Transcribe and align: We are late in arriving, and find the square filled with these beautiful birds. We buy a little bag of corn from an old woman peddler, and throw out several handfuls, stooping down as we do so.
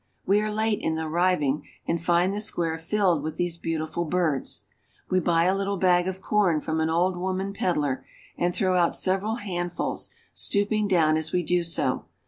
We 0.25 0.41
are 0.41 0.51
late 0.51 0.79
in 0.81 0.97
arriving, 0.97 1.67
and 1.87 2.01
find 2.01 2.33
the 2.33 2.39
square 2.41 2.79
filled 2.79 3.21
with 3.21 3.35
these 3.35 3.59
beautiful 3.59 4.03
birds. 4.03 4.65
We 5.11 5.19
buy 5.19 5.43
a 5.43 5.55
little 5.55 5.77
bag 5.77 6.07
of 6.07 6.21
corn 6.23 6.59
from 6.59 6.79
an 6.81 6.89
old 6.89 7.15
woman 7.15 7.53
peddler, 7.53 8.03
and 8.35 8.51
throw 8.51 8.75
out 8.75 8.95
several 8.95 9.35
handfuls, 9.35 10.09
stooping 10.33 10.87
down 10.87 11.17
as 11.17 11.31
we 11.31 11.43
do 11.43 11.61
so. 11.61 12.05